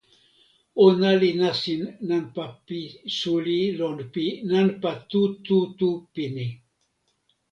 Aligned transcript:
ona 0.85 1.11
li 1.21 1.29
nasin 1.41 1.81
nanpa 2.09 2.45
pi 2.65 2.79
suli 3.17 3.59
lon 3.79 3.97
pi 4.13 4.25
nanpa 4.51 4.91
tu 5.09 5.21
tu 5.45 5.57
tu 5.77 5.89
pini. 6.13 6.47